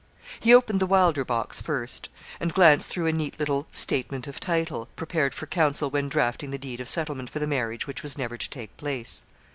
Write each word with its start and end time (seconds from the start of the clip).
He 0.39 0.51
opened 0.55 0.79
the 0.79 0.87
'Wylder' 0.87 1.23
box 1.23 1.61
first, 1.61 2.09
and 2.39 2.51
glanced 2.55 2.87
through 2.89 3.05
a 3.05 3.11
neat 3.11 3.39
little 3.39 3.67
'statement 3.71 4.25
of 4.25 4.39
title,' 4.39 4.87
prepared 4.95 5.35
for 5.35 5.45
counsel 5.45 5.91
when 5.91 6.09
draughting 6.09 6.49
the 6.49 6.57
deed 6.57 6.79
of 6.79 6.89
settlement 6.89 7.29
for 7.29 7.37
the 7.37 7.45
marriage 7.45 7.85
which 7.85 8.01
was 8.01 8.17
never 8.17 8.35
to 8.35 8.49
take 8.49 8.75
place. 8.77 9.27